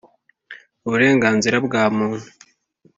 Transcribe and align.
Uburenganzira 0.85 1.57
bwa 1.65 1.83
Muntu 1.95 2.27